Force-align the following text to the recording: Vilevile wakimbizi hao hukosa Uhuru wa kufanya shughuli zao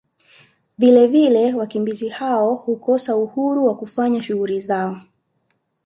Vilevile 0.77 1.53
wakimbizi 1.53 2.09
hao 2.09 2.55
hukosa 2.55 3.15
Uhuru 3.15 3.65
wa 3.65 3.75
kufanya 3.77 4.23
shughuli 4.23 4.59
zao 4.59 5.01